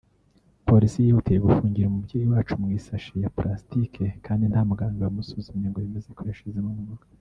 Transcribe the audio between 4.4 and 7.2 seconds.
nta muganga wamusuzumye ngo yemeze ko yashizemo umwuka